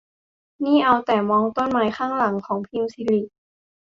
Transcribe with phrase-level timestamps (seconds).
[0.63, 3.21] นี่เอาแต่มองต้นไม้ข้างหลังของพิมสิริ